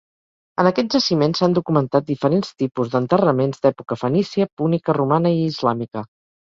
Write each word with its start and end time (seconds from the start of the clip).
En 0.61 0.69
aquest 0.69 0.95
jaciment 0.97 1.35
s'han 1.39 1.53
documentat 1.57 2.09
diferents 2.09 2.51
tipus 2.63 2.91
d'enterraments 2.95 3.65
d'època 3.67 4.03
fenícia, 4.07 4.53
púnica, 4.63 5.01
romana 5.03 5.39
i 5.41 5.51
islàmica. 5.57 6.11